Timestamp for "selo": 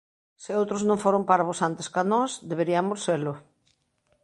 3.07-3.33